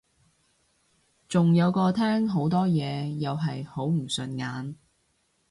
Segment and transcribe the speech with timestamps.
[1.29, 4.75] 仲有個廳好多嘢又係好唔順眼